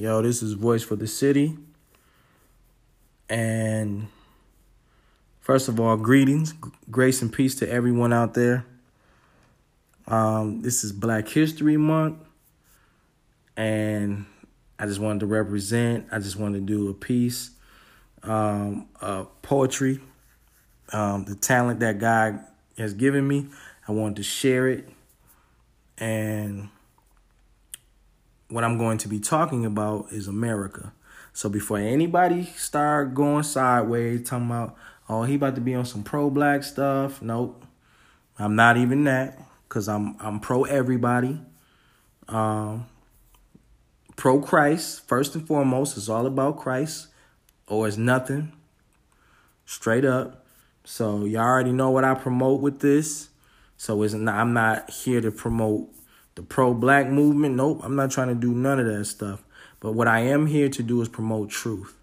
Yo, 0.00 0.22
this 0.22 0.42
is 0.42 0.54
Voice 0.54 0.82
for 0.82 0.96
the 0.96 1.06
City. 1.06 1.58
And 3.28 4.08
first 5.40 5.68
of 5.68 5.78
all, 5.78 5.98
greetings, 5.98 6.54
grace 6.90 7.20
and 7.20 7.30
peace 7.30 7.56
to 7.56 7.70
everyone 7.70 8.10
out 8.10 8.32
there. 8.32 8.64
Um, 10.06 10.62
this 10.62 10.84
is 10.84 10.92
Black 10.92 11.28
History 11.28 11.76
Month. 11.76 12.16
And 13.58 14.24
I 14.78 14.86
just 14.86 15.00
wanted 15.00 15.20
to 15.20 15.26
represent, 15.26 16.06
I 16.10 16.18
just 16.18 16.36
wanted 16.36 16.60
to 16.60 16.64
do 16.64 16.88
a 16.88 16.94
piece 16.94 17.50
um, 18.22 18.88
of 19.02 19.42
poetry, 19.42 20.00
um, 20.94 21.26
the 21.26 21.34
talent 21.34 21.80
that 21.80 21.98
God 21.98 22.42
has 22.78 22.94
given 22.94 23.28
me. 23.28 23.48
I 23.86 23.92
wanted 23.92 24.16
to 24.16 24.22
share 24.22 24.66
it. 24.66 24.88
And 25.98 26.70
what 28.50 28.64
I'm 28.64 28.76
going 28.76 28.98
to 28.98 29.08
be 29.08 29.20
talking 29.20 29.64
about 29.64 30.12
is 30.12 30.28
America. 30.28 30.92
So 31.32 31.48
before 31.48 31.78
anybody 31.78 32.44
start 32.56 33.14
going 33.14 33.44
sideways, 33.44 34.28
talking 34.28 34.46
about, 34.46 34.76
oh, 35.08 35.22
he 35.22 35.36
about 35.36 35.54
to 35.54 35.60
be 35.60 35.74
on 35.74 35.84
some 35.84 36.02
pro-black 36.02 36.64
stuff. 36.64 37.22
Nope, 37.22 37.64
I'm 38.38 38.56
not 38.56 38.76
even 38.76 39.04
that, 39.04 39.38
cause 39.68 39.88
I'm 39.88 40.16
I'm 40.20 40.40
pro 40.40 40.64
everybody, 40.64 41.40
um, 42.28 42.86
pro 44.16 44.40
Christ 44.40 45.06
first 45.06 45.34
and 45.34 45.46
foremost. 45.46 45.96
It's 45.96 46.08
all 46.08 46.26
about 46.26 46.58
Christ, 46.58 47.08
or 47.68 47.86
it's 47.86 47.96
nothing. 47.96 48.52
Straight 49.64 50.04
up. 50.04 50.44
So 50.82 51.24
y'all 51.24 51.42
already 51.42 51.70
know 51.70 51.90
what 51.90 52.04
I 52.04 52.14
promote 52.14 52.60
with 52.60 52.80
this. 52.80 53.28
So 53.76 54.02
it's 54.02 54.14
not, 54.14 54.34
I'm 54.34 54.52
not 54.52 54.90
here 54.90 55.20
to 55.20 55.30
promote 55.30 55.88
the 56.34 56.42
pro 56.42 56.74
black 56.74 57.08
movement. 57.08 57.56
Nope, 57.56 57.80
I'm 57.82 57.96
not 57.96 58.10
trying 58.10 58.28
to 58.28 58.34
do 58.34 58.52
none 58.52 58.78
of 58.80 58.86
that 58.86 59.04
stuff. 59.04 59.42
But 59.80 59.92
what 59.92 60.08
I 60.08 60.20
am 60.20 60.46
here 60.46 60.68
to 60.68 60.82
do 60.82 61.00
is 61.00 61.08
promote 61.08 61.50
truth. 61.50 61.96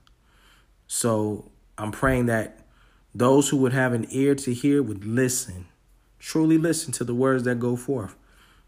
So 0.87 1.51
I'm 1.77 1.91
praying 1.91 2.25
that 2.27 2.65
those 3.13 3.49
who 3.49 3.57
would 3.57 3.73
have 3.73 3.93
an 3.93 4.07
ear 4.09 4.35
to 4.35 4.53
hear 4.53 4.81
would 4.81 5.05
listen, 5.05 5.67
truly 6.19 6.57
listen 6.57 6.91
to 6.93 7.03
the 7.03 7.15
words 7.15 7.43
that 7.43 7.59
go 7.59 7.75
forth. 7.75 8.15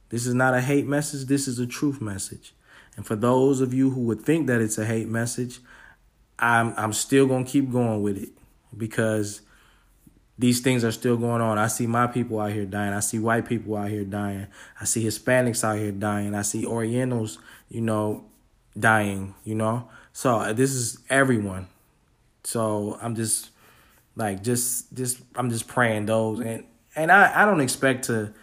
This 0.09 0.25
is 0.25 0.33
not 0.33 0.53
a 0.53 0.61
hate 0.61 0.87
message, 0.87 1.27
this 1.27 1.47
is 1.47 1.59
a 1.59 1.67
truth 1.67 2.01
message. 2.01 2.53
And 2.95 3.05
for 3.05 3.15
those 3.15 3.61
of 3.61 3.73
you 3.73 3.91
who 3.91 4.01
would 4.01 4.21
think 4.21 4.47
that 4.47 4.61
it's 4.61 4.77
a 4.77 4.85
hate 4.85 5.07
message, 5.07 5.59
I'm 6.37 6.73
I'm 6.77 6.93
still 6.93 7.27
going 7.27 7.45
to 7.45 7.51
keep 7.51 7.71
going 7.71 8.01
with 8.01 8.17
it 8.17 8.29
because 8.75 9.41
these 10.39 10.61
things 10.61 10.85
are 10.85 10.91
still 10.91 11.17
going 11.17 11.41
on. 11.41 11.57
I 11.57 11.67
see 11.67 11.85
my 11.85 12.07
people 12.07 12.39
out 12.39 12.53
here 12.53 12.65
dying. 12.65 12.93
I 12.93 13.01
see 13.01 13.19
white 13.19 13.45
people 13.45 13.75
out 13.75 13.89
here 13.89 14.05
dying. 14.05 14.47
I 14.79 14.85
see 14.85 15.03
Hispanics 15.03 15.65
out 15.65 15.77
here 15.77 15.91
dying. 15.91 16.33
I 16.33 16.43
see 16.43 16.65
Orientals, 16.65 17.39
you 17.67 17.81
know, 17.81 18.23
dying, 18.79 19.35
you 19.43 19.53
know? 19.53 19.89
So 20.13 20.37
uh, 20.37 20.53
this 20.53 20.71
is 20.71 20.99
everyone. 21.09 21.67
So 22.45 22.97
I'm 23.01 23.15
just 23.15 23.49
like 24.15 24.41
just 24.41 24.93
just 24.93 25.19
I'm 25.35 25.49
just 25.49 25.67
praying 25.67 26.05
those 26.05 26.39
and 26.39 26.63
and 26.95 27.11
I 27.11 27.43
I 27.43 27.45
don't 27.45 27.59
expect 27.59 28.05
to 28.05 28.33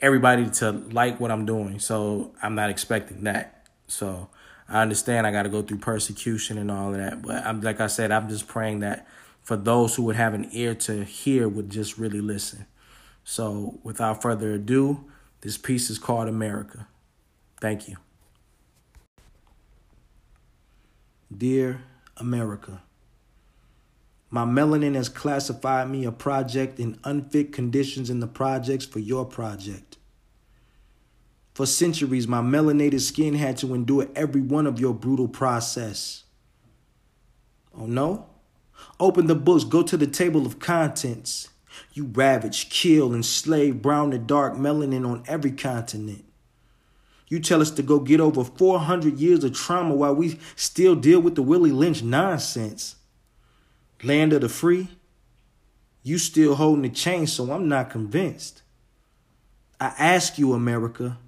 everybody 0.00 0.50
to 0.50 0.70
like 0.70 1.18
what 1.18 1.30
I'm 1.30 1.46
doing. 1.46 1.78
So 1.78 2.34
I'm 2.42 2.54
not 2.54 2.68
expecting 2.68 3.24
that. 3.24 3.66
So 3.86 4.28
I 4.68 4.82
understand 4.82 5.26
I 5.26 5.32
got 5.32 5.44
to 5.44 5.48
go 5.48 5.62
through 5.62 5.78
persecution 5.78 6.58
and 6.58 6.70
all 6.70 6.90
of 6.90 6.98
that, 6.98 7.22
but 7.22 7.44
I'm 7.46 7.62
like 7.62 7.80
I 7.80 7.86
said 7.86 8.12
I'm 8.12 8.28
just 8.28 8.46
praying 8.48 8.80
that 8.80 9.06
for 9.42 9.56
those 9.56 9.94
who 9.94 10.04
would 10.04 10.16
have 10.16 10.34
an 10.34 10.48
ear 10.52 10.74
to 10.74 11.04
hear 11.04 11.48
would 11.48 11.70
just 11.70 11.98
really 11.98 12.20
listen. 12.20 12.66
So, 13.24 13.78
without 13.82 14.22
further 14.22 14.52
ado, 14.52 15.04
this 15.40 15.56
piece 15.56 15.90
is 15.90 15.98
called 15.98 16.28
America. 16.28 16.86
Thank 17.60 17.88
you. 17.88 17.96
Dear 21.36 21.82
America, 22.16 22.82
my 24.30 24.44
melanin 24.44 24.94
has 24.94 25.08
classified 25.08 25.90
me 25.90 26.04
a 26.04 26.12
project 26.12 26.78
in 26.80 26.98
unfit 27.04 27.52
conditions 27.52 28.10
in 28.10 28.20
the 28.20 28.26
projects 28.26 28.84
for 28.84 28.98
your 28.98 29.24
project. 29.24 29.98
For 31.54 31.66
centuries, 31.66 32.26
my 32.26 32.40
melanated 32.40 33.00
skin 33.00 33.34
had 33.34 33.58
to 33.58 33.74
endure 33.74 34.08
every 34.16 34.40
one 34.40 34.66
of 34.66 34.80
your 34.80 34.94
brutal 34.94 35.28
process. 35.28 36.24
Oh 37.76 37.86
no? 37.86 38.26
Open 39.00 39.26
the 39.26 39.34
books, 39.34 39.64
go 39.64 39.82
to 39.82 39.96
the 39.96 40.06
table 40.06 40.46
of 40.46 40.58
contents. 40.58 41.48
You 41.94 42.04
ravage, 42.04 42.70
kill, 42.70 43.06
and 43.06 43.16
enslave 43.16 43.82
brown 43.82 44.12
and 44.12 44.26
dark 44.26 44.54
melanin 44.54 45.08
on 45.08 45.24
every 45.26 45.52
continent. 45.52 46.24
You 47.28 47.40
tell 47.40 47.62
us 47.62 47.70
to 47.72 47.82
go 47.82 47.98
get 47.98 48.20
over 48.20 48.44
400 48.44 49.18
years 49.18 49.42
of 49.42 49.54
trauma 49.54 49.94
while 49.94 50.14
we 50.14 50.38
still 50.54 50.94
deal 50.94 51.20
with 51.20 51.34
the 51.34 51.42
Willie 51.42 51.72
Lynch 51.72 52.02
nonsense. 52.02 52.96
Land 54.02 54.32
of 54.34 54.42
the 54.42 54.48
free, 54.48 54.88
you 56.02 56.18
still 56.18 56.56
holding 56.56 56.82
the 56.82 56.88
chain, 56.90 57.26
so 57.26 57.50
I'm 57.52 57.68
not 57.68 57.88
convinced. 57.88 58.62
I 59.80 59.94
ask 59.98 60.38
you, 60.38 60.52
America, 60.52 61.18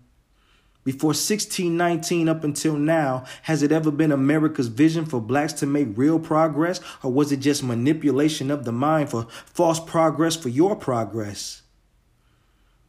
before 0.85 1.09
1619 1.09 2.29
up 2.29 2.45
until 2.45 2.75
now, 2.77 3.25
has 3.43 3.63
it 3.63 3.73
ever 3.73 3.91
been 3.91 4.13
America's 4.13 4.69
vision 4.69 5.07
for 5.07 5.21
blacks 5.21 5.55
to 5.55 5.67
make 5.67 5.89
real 5.97 6.19
progress? 6.19 6.79
Or 7.03 7.11
was 7.11 7.33
it 7.33 7.39
just 7.39 7.65
manipulation 7.65 8.51
of 8.51 8.65
the 8.65 8.73
mind 8.73 9.11
for 9.11 9.27
false 9.47 9.81
progress 9.81 10.37
for 10.37 10.51
your 10.51 10.77
progress? 10.77 11.63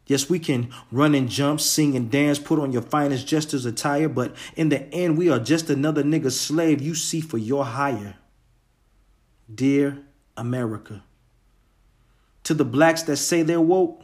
Yes, 0.07 0.29
we 0.29 0.37
can 0.37 0.69
run 0.91 1.15
and 1.15 1.29
jump, 1.29 1.59
sing 1.61 1.95
and 1.95 2.11
dance, 2.11 2.37
put 2.37 2.59
on 2.59 2.71
your 2.71 2.83
finest 2.83 3.25
jester's 3.25 3.65
attire, 3.65 4.07
but 4.07 4.35
in 4.55 4.69
the 4.69 4.83
end, 4.93 5.17
we 5.17 5.29
are 5.29 5.39
just 5.39 5.69
another 5.69 6.03
nigga 6.03 6.31
slave 6.31 6.81
you 6.81 6.93
see 6.93 7.21
for 7.21 7.39
your 7.39 7.65
hire. 7.65 8.15
Dear 9.53 10.03
America, 10.37 11.03
to 12.43 12.53
the 12.53 12.65
blacks 12.65 13.03
that 13.03 13.17
say 13.17 13.41
they're 13.41 13.61
woke, 13.61 14.03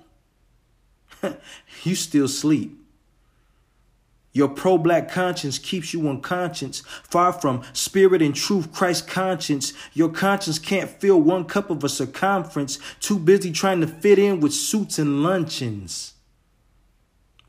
you 1.83 1.93
still 1.93 2.27
sleep. 2.27 2.80
Your 4.33 4.47
pro 4.47 4.77
black 4.77 5.11
conscience 5.11 5.59
keeps 5.59 5.93
you 5.93 6.07
unconscious, 6.07 6.81
far 7.03 7.33
from 7.33 7.63
spirit 7.73 8.21
and 8.21 8.33
truth, 8.33 8.71
Christ 8.71 9.07
conscience. 9.07 9.73
Your 9.93 10.09
conscience 10.09 10.57
can't 10.57 10.89
fill 10.89 11.21
one 11.21 11.45
cup 11.45 11.69
of 11.69 11.83
a 11.83 11.89
circumference, 11.89 12.79
too 13.01 13.19
busy 13.19 13.51
trying 13.51 13.81
to 13.81 13.87
fit 13.87 14.17
in 14.17 14.39
with 14.39 14.53
suits 14.53 14.97
and 14.99 15.21
luncheons. 15.21 16.13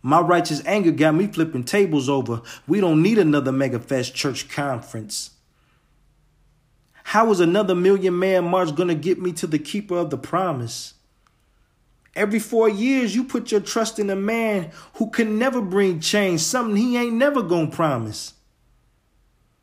My 0.02 0.20
righteous 0.20 0.60
anger 0.66 0.90
got 0.90 1.14
me 1.14 1.28
flipping 1.28 1.62
tables 1.62 2.08
over. 2.08 2.42
We 2.66 2.80
don't 2.80 3.00
need 3.00 3.18
another 3.18 3.52
megafest 3.52 4.14
church 4.14 4.48
conference. 4.48 5.30
How 7.04 7.30
is 7.30 7.38
another 7.38 7.76
million 7.76 8.18
man 8.18 8.44
march 8.44 8.74
gonna 8.74 8.96
get 8.96 9.20
me 9.20 9.30
to 9.32 9.46
the 9.46 9.60
keeper 9.60 9.96
of 9.96 10.10
the 10.10 10.18
promise? 10.18 10.94
Every 12.14 12.38
four 12.38 12.68
years, 12.68 13.14
you 13.14 13.24
put 13.24 13.50
your 13.50 13.60
trust 13.60 13.98
in 13.98 14.10
a 14.10 14.16
man 14.16 14.70
who 14.94 15.08
can 15.10 15.38
never 15.38 15.62
bring 15.62 16.00
change, 16.00 16.40
something 16.40 16.76
he 16.76 16.96
ain't 16.96 17.14
never 17.14 17.42
gonna 17.42 17.70
promise. 17.70 18.34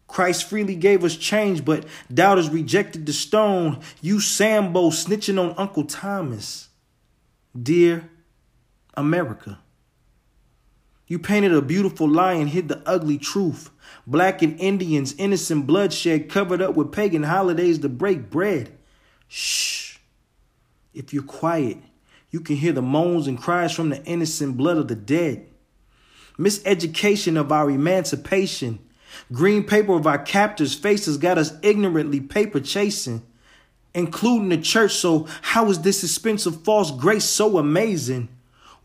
Christ 0.07 0.49
freely 0.49 0.75
gave 0.75 1.03
us 1.03 1.15
change, 1.15 1.63
but 1.63 1.85
doubters 2.11 2.49
rejected 2.49 3.05
the 3.05 3.13
stone. 3.13 3.79
You 4.01 4.19
Sambo 4.19 4.89
snitching 4.89 5.39
on 5.39 5.53
Uncle 5.57 5.83
Thomas. 5.83 6.69
Dear 7.61 8.09
America, 8.95 9.59
you 11.05 11.19
painted 11.19 11.53
a 11.53 11.61
beautiful 11.61 12.07
lie 12.09 12.33
and 12.33 12.49
hid 12.49 12.67
the 12.67 12.81
ugly 12.87 13.19
truth. 13.19 13.69
Black 14.07 14.41
and 14.41 14.59
Indians, 14.59 15.13
innocent 15.17 15.67
bloodshed 15.67 16.29
covered 16.29 16.61
up 16.61 16.75
with 16.75 16.91
pagan 16.91 17.23
holidays 17.23 17.79
to 17.79 17.89
break 17.89 18.31
bread. 18.31 18.75
Shh. 19.27 19.97
If 20.93 21.13
you're 21.13 21.23
quiet, 21.23 21.77
you 22.31 22.41
can 22.41 22.55
hear 22.55 22.71
the 22.71 22.81
moans 22.81 23.27
and 23.27 23.39
cries 23.39 23.73
from 23.73 23.89
the 23.89 24.03
innocent 24.05 24.57
blood 24.57 24.77
of 24.77 24.87
the 24.87 24.95
dead. 24.95 25.47
Miseducation 26.37 27.37
of 27.37 27.51
our 27.51 27.69
emancipation. 27.69 28.79
Green 29.31 29.63
paper 29.63 29.93
of 29.95 30.07
our 30.07 30.19
captors' 30.19 30.75
faces 30.75 31.17
got 31.17 31.37
us 31.37 31.53
ignorantly 31.61 32.21
paper 32.21 32.59
chasing, 32.59 33.23
including 33.93 34.49
the 34.49 34.57
church. 34.57 34.93
So, 34.93 35.27
how 35.41 35.69
is 35.69 35.81
this 35.81 36.03
expensive 36.03 36.63
false 36.63 36.91
grace 36.91 37.25
so 37.25 37.57
amazing? 37.57 38.29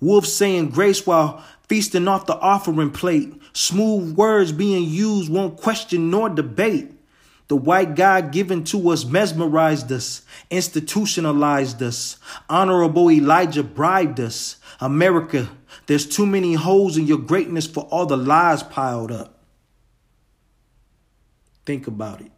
Wolves 0.00 0.32
saying 0.32 0.70
grace 0.70 1.06
while 1.06 1.44
feasting 1.68 2.08
off 2.08 2.26
the 2.26 2.38
offering 2.38 2.90
plate. 2.90 3.32
Smooth 3.52 4.16
words 4.16 4.52
being 4.52 4.84
used 4.84 5.30
won't 5.30 5.56
question 5.56 6.10
nor 6.10 6.28
debate. 6.28 6.90
The 7.48 7.56
white 7.56 7.94
God 7.94 8.32
given 8.32 8.64
to 8.64 8.90
us 8.90 9.04
mesmerized 9.04 9.92
us, 9.92 10.22
institutionalized 10.50 11.82
us. 11.82 12.16
Honorable 12.48 13.10
Elijah 13.10 13.62
bribed 13.62 14.18
us. 14.18 14.56
America, 14.80 15.50
there's 15.86 16.06
too 16.06 16.26
many 16.26 16.54
holes 16.54 16.96
in 16.96 17.06
your 17.06 17.18
greatness 17.18 17.66
for 17.66 17.84
all 17.84 18.06
the 18.06 18.16
lies 18.16 18.62
piled 18.62 19.12
up. 19.12 19.42
Think 21.66 21.86
about 21.86 22.20
it. 22.20 22.32